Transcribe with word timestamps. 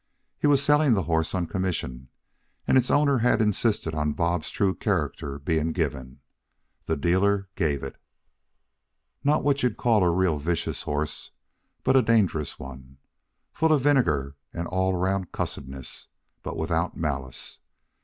He 0.39 0.47
was 0.47 0.63
selling 0.63 0.95
the 0.95 1.03
horse 1.03 1.35
on 1.35 1.45
commission, 1.45 2.09
and 2.65 2.75
its 2.75 2.89
owner 2.89 3.19
had 3.19 3.39
insisted 3.39 3.93
on 3.93 4.13
Bob's 4.13 4.49
true 4.49 4.73
character 4.73 5.37
being 5.37 5.73
given. 5.73 6.21
The 6.87 6.97
dealer 6.97 7.49
gave 7.55 7.83
it. 7.83 7.97
"Not 9.23 9.43
what 9.43 9.61
you'd 9.61 9.77
call 9.77 10.03
a 10.03 10.09
real 10.09 10.39
vicious 10.39 10.81
horse, 10.81 11.29
but 11.83 11.95
a 11.95 12.01
dangerous 12.01 12.57
one. 12.57 12.97
Full 13.53 13.71
of 13.71 13.81
vinegar 13.83 14.35
and 14.51 14.65
all 14.67 14.95
round 14.95 15.31
cussedness, 15.31 16.07
but 16.41 16.57
without 16.57 16.97
malice. 16.97 17.59